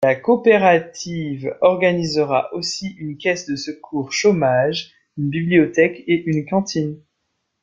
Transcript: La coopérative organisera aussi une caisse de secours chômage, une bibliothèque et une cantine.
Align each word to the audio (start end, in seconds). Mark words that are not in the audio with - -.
La 0.03 0.15
coopérative 0.15 1.55
organisera 1.61 2.51
aussi 2.55 2.95
une 2.97 3.17
caisse 3.19 3.45
de 3.45 3.55
secours 3.55 4.11
chômage, 4.11 4.95
une 5.19 5.29
bibliothèque 5.29 6.03
et 6.07 6.23
une 6.25 6.43
cantine. 6.47 6.99